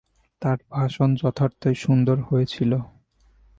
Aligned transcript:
তার 0.41 0.59
ভাষণ 0.71 1.09
যথার্থই 1.15 1.75
সুন্দর 1.75 2.17
হয়েছিল। 2.29 2.71